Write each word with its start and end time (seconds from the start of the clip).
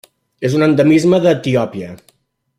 És 0.47 0.55
un 0.59 0.65
endemisme 0.67 1.21
d'Etiòpia. 1.27 1.93